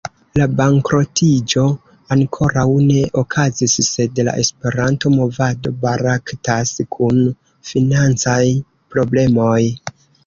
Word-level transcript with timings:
La 0.37 0.45
bankrotiĝo 0.59 1.65
ankoraŭ 2.15 2.63
ne 2.85 3.03
okazis, 3.23 3.75
sed 3.89 4.21
la 4.29 4.33
Esperanto-movado 4.45 5.75
baraktas 5.85 6.73
kun 6.97 7.21
financaj 7.73 8.43
problemoj. 8.97 9.57